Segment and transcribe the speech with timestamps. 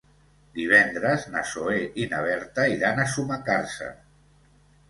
[0.53, 3.95] Divendres na Zoè i na Berta iran a Sumacàrcer.